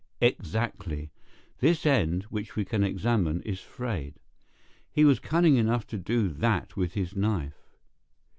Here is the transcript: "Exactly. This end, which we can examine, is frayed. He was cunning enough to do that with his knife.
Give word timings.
"Exactly. 0.19 1.11
This 1.59 1.85
end, 1.85 2.23
which 2.23 2.55
we 2.55 2.65
can 2.65 2.83
examine, 2.83 3.43
is 3.43 3.59
frayed. 3.59 4.15
He 4.91 5.05
was 5.05 5.19
cunning 5.19 5.57
enough 5.57 5.85
to 5.89 5.97
do 5.99 6.27
that 6.29 6.75
with 6.75 6.95
his 6.95 7.15
knife. 7.15 7.77